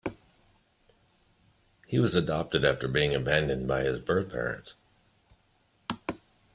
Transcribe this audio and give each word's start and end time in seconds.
He 1.85 1.99
was 1.99 2.15
adopted 2.15 2.65
after 2.65 2.87
being 2.87 3.13
abandoned 3.13 3.67
by 3.67 3.83
his 3.83 3.99
birth 3.99 4.31
parents. 4.31 4.73